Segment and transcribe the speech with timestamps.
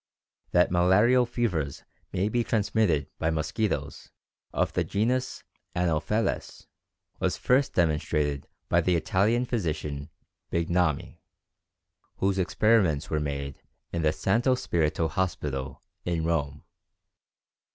[0.49, 4.09] That malarial fevers may be transmitted by mosquitoes
[4.51, 5.43] of the genus
[5.75, 6.65] Anopheles
[7.19, 10.09] was first demonstrated by the Italian physician
[10.51, 11.19] Bignami,
[12.17, 13.61] whose experiments were made
[13.93, 16.63] in the Santo Spirito Hospital in Rome.